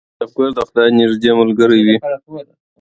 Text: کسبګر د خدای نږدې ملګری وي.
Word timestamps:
کسبګر 0.17 0.49
د 0.55 0.59
خدای 0.67 0.89
نږدې 0.99 1.31
ملګری 1.39 1.81
وي. 1.85 1.95